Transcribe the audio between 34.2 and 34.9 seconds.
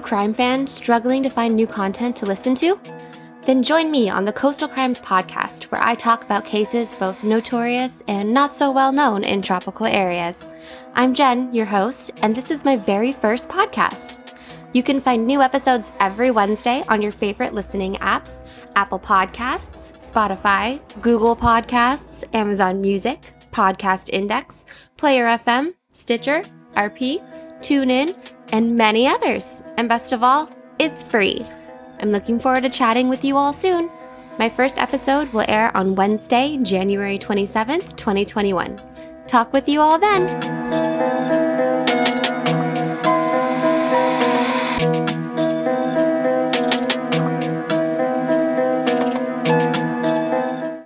My first